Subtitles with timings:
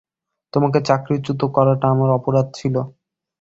[0.53, 2.75] তোমাকে চাকরিচ্যুত করাটা আমার অপরাধ ছিল।